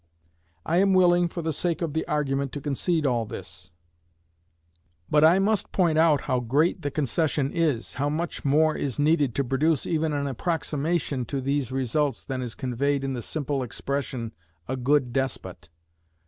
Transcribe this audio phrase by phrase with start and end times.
[0.65, 3.69] I am willing, for the sake of the argument, to concede all this,
[5.11, 9.35] but I must point out how great the concession is, how much more is needed
[9.35, 14.31] to produce even an approximation to these results than is conveyed in the simple expression,
[14.67, 15.69] a good despot.